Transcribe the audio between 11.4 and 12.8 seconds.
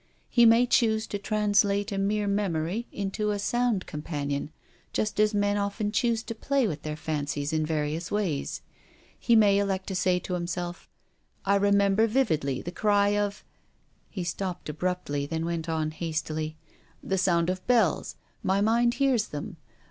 I remember vividly the